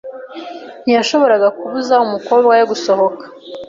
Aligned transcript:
Ntiyashoboraga 0.83 1.47
kubuza 1.59 1.93
umukobwa 2.05 2.47
we 2.59 2.63
gusohoka. 2.71 3.23